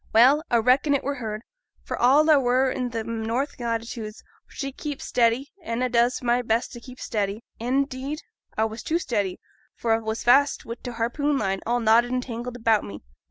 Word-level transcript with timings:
Well, 0.13 0.41
a 0.49 0.59
reckon 0.59 0.95
it 0.95 1.03
were 1.03 1.17
heerd, 1.19 1.43
for 1.83 1.95
all 1.95 2.27
a 2.27 2.39
were 2.39 2.73
i' 2.75 2.87
them 2.87 3.23
north 3.23 3.59
latitudes, 3.59 4.23
for 4.47 4.51
she 4.55 4.71
keeps 4.71 5.05
steady, 5.05 5.51
an' 5.63 5.83
a 5.83 5.89
does 5.89 6.23
my 6.23 6.41
best 6.41 6.71
for 6.71 6.79
t' 6.79 6.83
keep 6.83 6.99
steady; 6.99 7.43
an' 7.59 7.83
'deed 7.83 8.23
a 8.57 8.65
was 8.65 8.81
too 8.81 8.97
steady, 8.97 9.39
for 9.75 9.93
a 9.93 9.99
was 10.01 10.23
fast 10.23 10.65
wi' 10.65 10.73
t' 10.81 10.89
harpoon 10.89 11.37
line, 11.37 11.61
all 11.67 11.79
knotted 11.79 12.09
and 12.11 12.23
tangled 12.23 12.55
about 12.55 12.83
me. 12.83 13.03